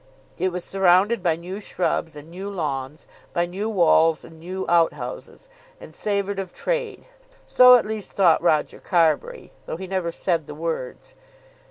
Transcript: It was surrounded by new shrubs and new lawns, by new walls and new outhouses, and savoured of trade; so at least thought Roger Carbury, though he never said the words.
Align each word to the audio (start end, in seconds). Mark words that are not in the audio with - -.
It 0.39 0.51
was 0.51 0.63
surrounded 0.63 1.21
by 1.21 1.35
new 1.35 1.59
shrubs 1.59 2.15
and 2.15 2.31
new 2.31 2.49
lawns, 2.49 3.05
by 3.33 3.45
new 3.45 3.69
walls 3.69 4.25
and 4.25 4.39
new 4.39 4.65
outhouses, 4.67 5.47
and 5.79 5.93
savoured 5.93 6.39
of 6.39 6.51
trade; 6.51 7.05
so 7.45 7.75
at 7.75 7.85
least 7.85 8.13
thought 8.13 8.41
Roger 8.41 8.79
Carbury, 8.79 9.51
though 9.67 9.77
he 9.77 9.85
never 9.85 10.11
said 10.11 10.47
the 10.47 10.55
words. 10.55 11.13